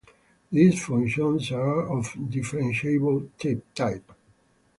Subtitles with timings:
[0.51, 3.29] These functions are of differentiable
[3.75, 4.11] type.